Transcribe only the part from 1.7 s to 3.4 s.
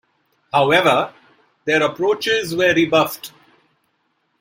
approaches were rebuffed.